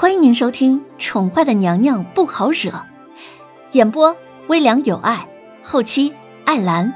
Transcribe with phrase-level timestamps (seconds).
[0.00, 2.70] 欢迎您收听《宠坏的娘娘不好惹》，
[3.72, 5.28] 演播微凉有爱，
[5.64, 6.14] 后期
[6.44, 6.94] 艾兰。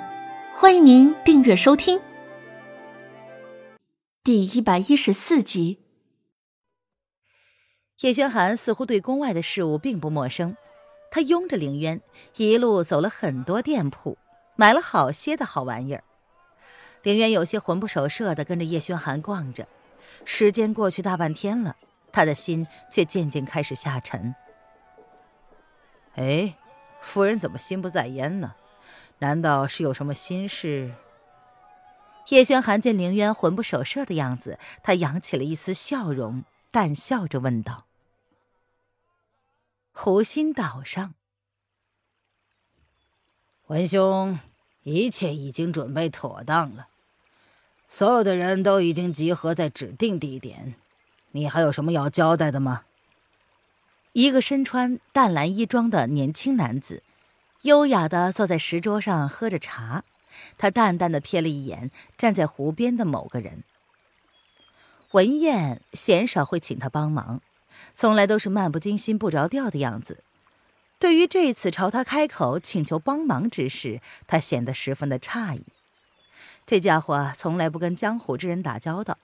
[0.54, 2.00] 欢迎您订阅收听。
[4.22, 5.80] 第一百一十四集，
[8.02, 10.57] 叶轩寒似乎对宫外的事物并不陌生，
[11.11, 12.00] 他拥着凌渊
[12.37, 14.16] 一路走了很多店铺，
[14.55, 16.05] 买了好些的好玩意儿。
[17.03, 19.66] 凌渊有些魂不守舍的跟着叶轩寒逛着，
[20.25, 21.75] 时间过去大半天了。
[22.12, 24.34] 他的心却渐渐开始下沉。
[26.15, 26.57] 哎，
[27.01, 28.55] 夫人怎么心不在焉呢？
[29.19, 30.95] 难道是有什么心事？
[32.29, 37.87] 叶轩寒见凌渊魂不守舍的样子，他扬起了一丝笑容，淡笑着问道
[39.93, 41.15] ：“湖心岛上，
[43.66, 44.38] 文兄，
[44.83, 46.88] 一切已经准备妥当了，
[47.88, 50.74] 所有的人都已经集合在指定地点。”
[51.32, 52.84] 你还有什么要交代的吗？
[54.12, 57.02] 一个身穿淡蓝衣装的年轻男子，
[57.62, 60.04] 优雅的坐在石桌上喝着茶。
[60.57, 63.65] 他淡淡的瞥了一眼站在湖边的某个人。
[65.12, 67.41] 文燕鲜少会请他帮忙，
[67.94, 70.22] 从来都是漫不经心、不着调的样子。
[70.98, 75.64] 对于这次朝他开口请求帮忙之事，他显得十分的诧异。
[76.64, 79.19] 这家伙从来不跟江湖之人打交道。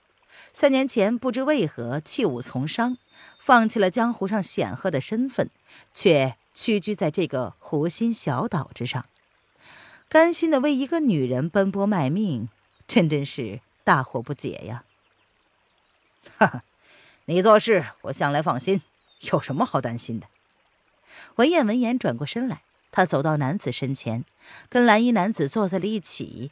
[0.51, 2.97] 三年前，不知为何弃武从商，
[3.37, 5.49] 放弃了江湖上显赫的身份，
[5.93, 9.05] 却屈居在这个湖心小岛之上，
[10.09, 12.49] 甘心的为一个女人奔波卖命，
[12.87, 14.83] 真真是大惑不解呀！
[16.37, 16.63] 哈哈，
[17.25, 18.81] 你做事我向来放心，
[19.31, 20.27] 有什么好担心的？
[21.35, 24.25] 文燕闻言转过身来，她走到男子身前，
[24.67, 26.51] 跟蓝衣男子坐在了一起，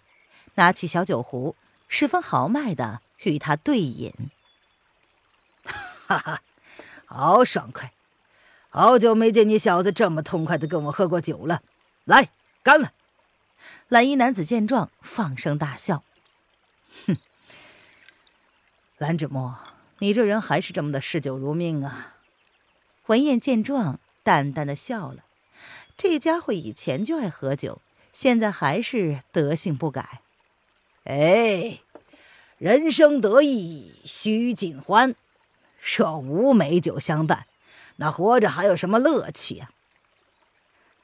[0.55, 1.55] 拿起小酒壶，
[1.87, 3.01] 十分豪迈的。
[3.23, 4.13] 与他对饮，
[5.63, 6.41] 哈哈，
[7.05, 7.93] 好爽快！
[8.69, 11.63] 好久没见你小子这么痛快的跟我喝过酒了。
[12.05, 12.29] 来，
[12.61, 12.93] 干了！
[13.87, 16.03] 蓝衣男子见状，放声大笑
[17.07, 17.17] ：“哼，
[18.97, 19.57] 蓝芷墨，
[19.99, 22.15] 你这人还是这么的嗜酒如命啊！”
[23.07, 25.23] 文燕见状，淡淡的笑了。
[25.95, 27.81] 这家伙以前就爱喝酒，
[28.13, 30.21] 现在还是德性不改。
[31.05, 31.79] 哎。
[32.57, 35.13] 人生得意须尽欢，
[35.79, 37.45] 若无美酒相伴，
[37.97, 39.69] 那活着还有什么乐趣呀？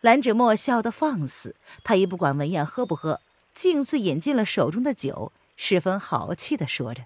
[0.02, 3.22] 蓝芷墨笑得放肆，他也不管文燕喝不喝，
[3.54, 7.06] 径自饮尽了手中的酒，十分豪气地说着：“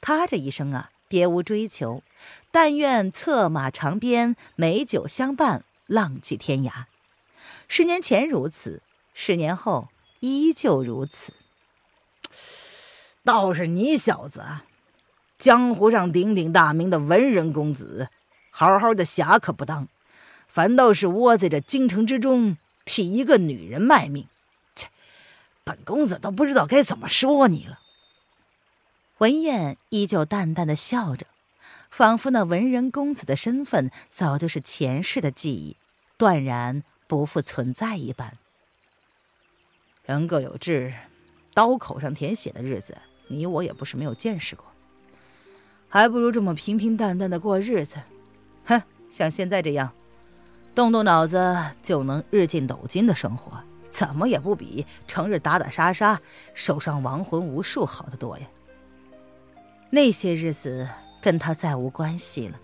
[0.00, 2.04] 他这一生啊，别无追求，
[2.52, 6.84] 但愿策马长鞭，美酒相伴，浪迹天涯。
[7.66, 8.82] 十年前如此，
[9.12, 9.88] 十年后
[10.20, 11.32] 依旧如此。”
[13.28, 14.42] 倒是你小子，
[15.36, 18.08] 江湖上鼎鼎大名的文人公子，
[18.50, 19.86] 好好的侠可不当，
[20.48, 22.56] 反倒是窝在这京城之中
[22.86, 24.26] 替一个女人卖命。
[24.74, 24.88] 切，
[25.62, 27.80] 本公子都不知道该怎么说你了。
[29.18, 31.26] 文燕依旧淡淡的笑着，
[31.90, 35.76] 仿佛那文人公子的身份早就是前世的记忆，
[36.16, 38.38] 断然不复存在一般。
[40.06, 40.94] 人各有志，
[41.52, 42.96] 刀口上舔血的日子。
[43.28, 44.64] 你我也不是没有见识过，
[45.88, 47.98] 还不如这么平平淡淡的过日子。
[48.64, 49.92] 哼，像现在这样，
[50.74, 53.52] 动动脑子就能日进斗金的生活，
[53.88, 56.20] 怎么也不比成日打打杀杀、
[56.54, 58.46] 手上亡魂无数好得多呀。
[59.90, 60.88] 那些日子
[61.22, 62.58] 跟他再无关系了。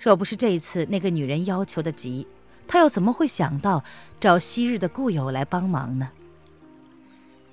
[0.00, 2.26] 若不是这次那个女人要求的急，
[2.66, 3.84] 他又怎么会想到
[4.18, 6.10] 找昔日的故友来帮忙呢？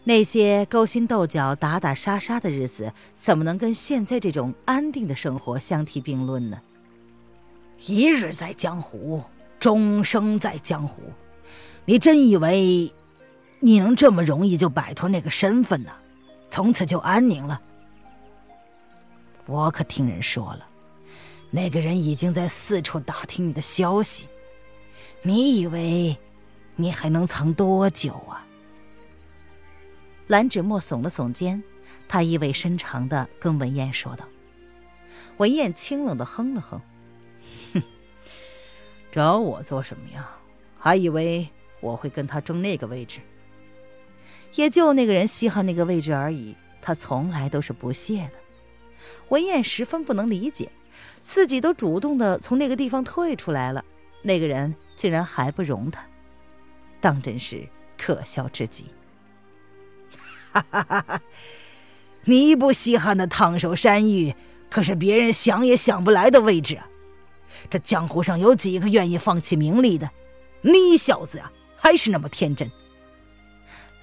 [0.03, 6.59] 那些勾心斗角、打打杀杀的日子，怎么能跟现在这种安定的生活相提并论呢？
[7.85, 9.23] 一日在江湖，
[9.59, 11.03] 终生在江湖。
[11.85, 12.91] 你真以为
[13.59, 15.91] 你能这么容易就摆脱那个身份呢？
[16.49, 17.61] 从此就安宁了？
[19.45, 20.67] 我可听人说了，
[21.49, 24.27] 那个人已经在四处打听你的消息。
[25.21, 26.17] 你以为
[26.75, 28.47] 你还能藏多久啊？
[30.31, 31.61] 蓝芷墨耸了耸肩，
[32.07, 34.25] 他意味深长的跟文燕说道。
[35.35, 36.81] 文燕清冷的哼了哼，
[37.73, 37.83] 哼，
[39.11, 40.29] 找我做什么呀？
[40.79, 41.49] 还以为
[41.81, 43.19] 我会跟他争那个位置？
[44.55, 48.39] 也就那个人稀罕那个位置而已，他从来都是不屑的。
[49.27, 50.71] 文燕十分不能理解，
[51.21, 53.83] 自己都主动的从那个地方退出来了，
[54.21, 56.07] 那个人竟然还不容他，
[57.01, 57.67] 当真是
[57.97, 58.85] 可笑至极。
[60.53, 61.01] 哈哈哈！
[61.07, 61.21] 哈，
[62.25, 64.35] 你不稀罕的烫手山芋，
[64.69, 66.79] 可是别人想也想不来的位置。
[67.69, 70.09] 这江湖上有几个愿意放弃名利的？
[70.61, 72.71] 你小子呀，还是那么天真。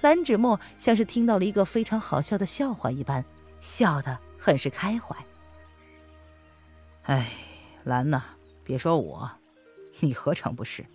[0.01, 3.23] 蓝芷墨像是听到了一个非常好笑的笑话一般，
[3.61, 5.15] 笑得很是开怀。
[7.03, 7.31] 哎，
[7.83, 8.23] 兰呐，
[8.63, 9.29] 别说我，
[9.99, 10.85] 你何尝不是？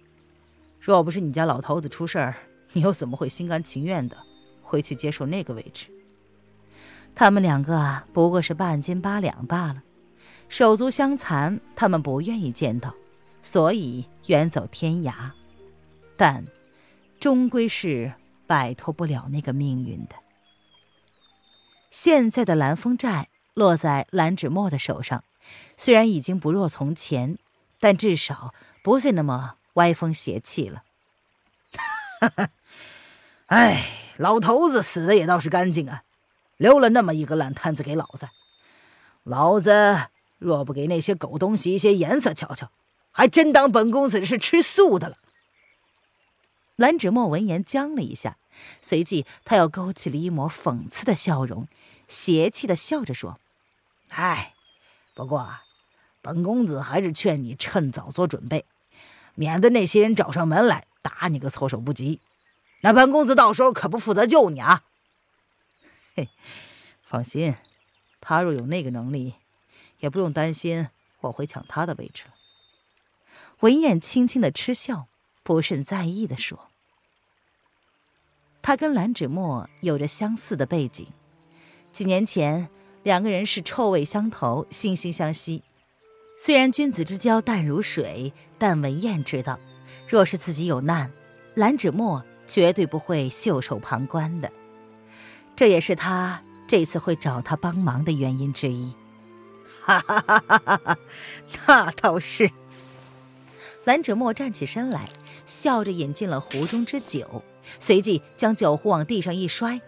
[0.80, 2.34] 若不是你家老头子出事儿，
[2.72, 4.16] 你又怎么会心甘情愿的
[4.64, 5.86] 回去接受那个位置？
[7.14, 9.84] 他们两个不过是半斤八两罢了，
[10.48, 12.92] 手足相残，他们不愿意见到，
[13.42, 15.30] 所以远走天涯。
[16.16, 16.44] 但，
[17.20, 18.14] 终归是。
[18.46, 20.16] 摆脱不了那个命运的。
[21.90, 25.24] 现在的蓝风寨落在蓝芷墨的手上，
[25.78, 27.38] 虽然已经不若从前，
[27.80, 28.52] 但至少
[28.82, 30.82] 不再那么歪风邪气了。
[32.20, 32.50] 哈哈，
[33.46, 36.04] 哎，老头子死的也倒是干净啊，
[36.56, 38.28] 留了那么一个烂摊子给老子。
[39.22, 40.08] 老子
[40.38, 42.70] 若不给那些狗东西一些颜色瞧瞧，
[43.10, 45.16] 还真当本公子是吃素的了。
[46.76, 48.36] 蓝芷墨闻言僵了一下，
[48.80, 51.68] 随即他又勾起了一抹讽刺的笑容，
[52.08, 53.38] 邪气的笑着说
[54.10, 54.54] ：“哎，
[55.14, 55.60] 不过，
[56.20, 58.64] 本公子还是劝你趁早做准备，
[59.34, 62.20] 免得那些人找上门来打你个措手不及。
[62.84, 64.84] 那本公子到时候可不负责救你啊！”
[66.14, 66.28] 嘿，
[67.02, 67.56] 放心，
[68.20, 69.34] 他若有那个能力，
[69.98, 70.88] 也不用担心
[71.22, 72.24] 我会抢他的位置。
[73.60, 75.08] 文燕轻轻的嗤笑。
[75.46, 76.70] 不甚在意的说
[78.64, 81.08] ：“他跟蓝芷墨有着相似的背景，
[81.92, 82.70] 几年前
[83.02, 85.62] 两个人是臭味相投、惺惺相惜。
[86.38, 89.60] 虽然君子之交淡如水，但文燕知道，
[90.08, 91.12] 若是自己有难，
[91.54, 94.50] 蓝芷墨绝对不会袖手旁观的。
[95.56, 98.94] 这也是他这次会找他帮忙的原因之一。”
[99.84, 100.98] 哈哈哈哈哈哈！
[101.66, 102.50] 那倒是。
[103.84, 105.10] 蓝芷墨站起身来。
[105.46, 107.42] 笑着饮尽了壶中之酒，
[107.78, 109.82] 随即将酒壶往地上一摔，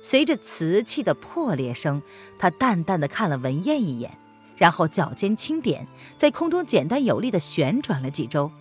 [0.00, 2.02] 随着瓷器的破裂声，
[2.38, 4.16] 他淡淡的看了文燕一眼，
[4.56, 8.52] 然后脚尖轻点，在空中简单有力的旋转了几周，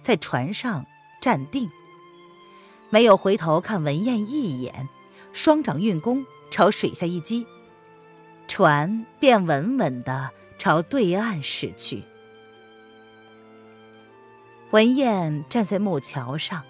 [0.00, 0.86] 在船上
[1.20, 1.68] 站定，
[2.90, 4.88] 没有回头看文燕一眼，
[5.32, 7.46] 双掌运功朝水下一击，
[8.48, 12.02] 船便稳稳的朝对岸驶去。
[14.72, 16.64] 文燕站在木桥上，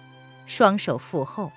[0.45, 1.51] 双手负后，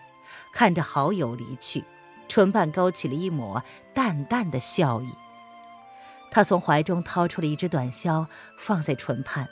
[0.52, 1.84] 看着好友离去，
[2.26, 3.62] 唇瓣勾起了一抹
[3.94, 5.08] 淡淡的笑意。
[6.30, 8.26] 他从怀中掏出了一支短箫，
[8.58, 9.48] 放在唇畔，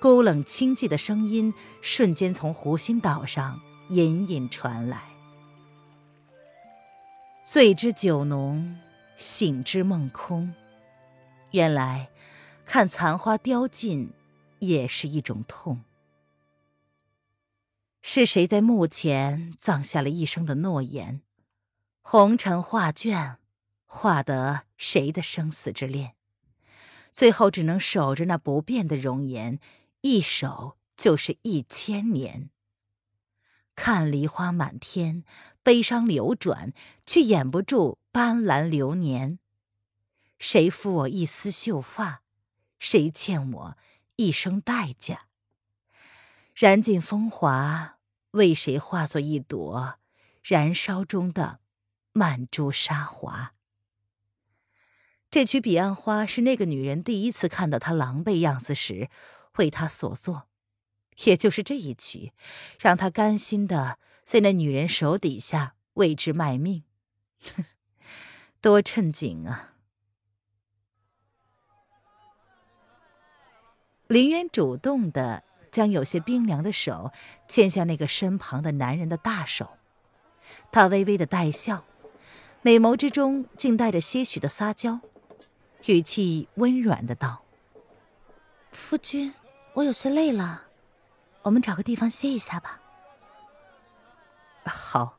[0.00, 5.02] 孤冷清寂的声音瞬间从湖心岛上隐隐传来
[7.44, 8.78] ：“醉之酒浓，
[9.16, 10.54] 醒之梦空。
[11.50, 12.10] 原来，
[12.64, 14.12] 看残花凋尽。”
[14.62, 15.82] 也是一种痛。
[18.00, 21.22] 是谁在墓前葬下了一生的诺言？
[22.00, 23.38] 红尘画卷，
[23.86, 26.14] 画得谁的生死之恋？
[27.10, 29.58] 最后只能守着那不变的容颜，
[30.02, 32.50] 一守就是一千年。
[33.74, 35.24] 看梨花满天，
[35.62, 36.72] 悲伤流转，
[37.06, 39.38] 却掩不住斑斓流年。
[40.38, 42.22] 谁负我一丝秀发？
[42.78, 43.76] 谁欠我？
[44.16, 45.26] 一生代价，
[46.54, 47.98] 燃尽风华，
[48.32, 49.94] 为谁化作一朵
[50.42, 51.60] 燃烧中的
[52.12, 53.54] 曼珠沙华？
[55.30, 59.08] 这曲《彼岸花》是那个女人第一次看到他狼狈样子时
[59.56, 60.48] 为他所作，
[61.24, 62.32] 也就是这一曲，
[62.78, 66.84] 让他甘心的在那女人手底下为之卖命，
[67.54, 67.64] 哼
[68.60, 69.74] 多趁景啊！
[74.06, 77.12] 林渊主动的将有些冰凉的手
[77.48, 79.78] 牵向那个身旁的男人的大手，
[80.70, 81.84] 他微微的带笑，
[82.60, 85.00] 美眸之中竟带着些许的撒娇，
[85.86, 87.44] 语气温软的道
[88.70, 89.32] ：“夫君，
[89.74, 90.66] 我有些累了，
[91.42, 92.80] 我们找个地方歇一下吧。”
[94.64, 95.18] 好。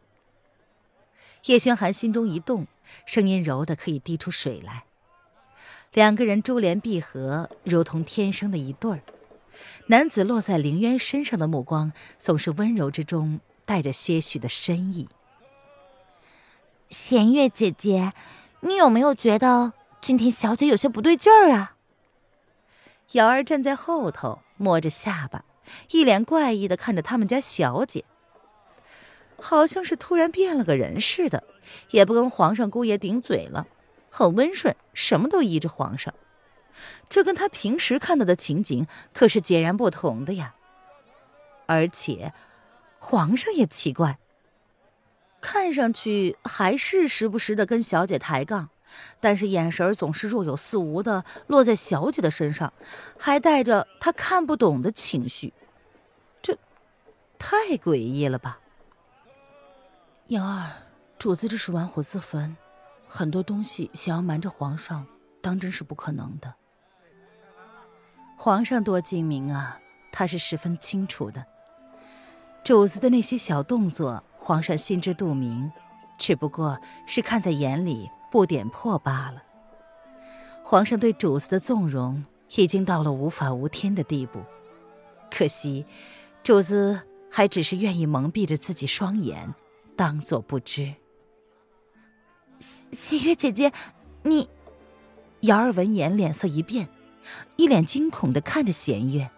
[1.46, 2.68] 叶轩寒心中一动，
[3.06, 4.86] 声音柔的可以滴出水来。
[5.92, 9.01] 两个人珠联璧合，如同天生的一对儿。
[9.88, 15.10] 男子落在凌渊身上的目光，总是温柔之中带着些许的深意。
[16.89, 18.13] 弦月姐姐，
[18.62, 21.75] 你有没有觉得今天小姐有些不对劲儿啊？
[23.12, 25.44] 瑶儿站在后头，摸着下巴，
[25.91, 28.05] 一脸怪异的看着他们家小姐，
[29.38, 31.43] 好像是突然变了个人似的，
[31.91, 33.67] 也不跟皇上姑爷顶嘴了。
[34.10, 36.13] 很温顺，什么都依着皇上。
[37.10, 40.55] 这跟他平时看到的情景可是截然不同的呀。
[41.65, 42.34] 而且，
[43.00, 44.20] 皇上也奇怪，
[45.41, 48.70] 看上去还是时不时的跟小姐抬杠，
[49.20, 52.74] 但是眼神总是若有似无的落在小姐的身上，
[53.18, 55.54] 还带着她看不懂的情绪，
[56.42, 56.58] 这
[57.38, 58.60] 太诡异了吧？
[60.28, 60.72] 杨儿，
[61.20, 62.56] 主子这是玩火自焚，
[63.08, 65.06] 很多东西想要瞒着皇上，
[65.42, 66.56] 当真是不可能的。
[68.38, 69.80] 皇上多精明啊，
[70.12, 71.46] 他是十分清楚的。
[72.64, 75.72] 主子的那些小动作，皇上心知肚明，
[76.18, 79.44] 只不过是看在眼里不点破罢了。
[80.63, 82.25] 皇上对主子的纵容
[82.56, 84.42] 已经到了无法无天的地步，
[85.30, 85.86] 可惜
[86.42, 89.54] 主子还只是愿意蒙蔽着自己双眼，
[89.96, 90.96] 当做不知。
[92.58, 93.72] 弦月姐姐，
[94.24, 94.50] 你……
[95.42, 96.90] 瑶儿闻言脸色一变，
[97.58, 99.30] 一脸惊恐的看着弦月。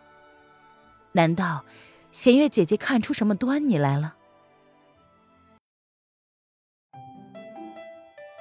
[1.12, 1.66] 难道？
[2.14, 4.16] 弦月姐姐看出什么端倪来了？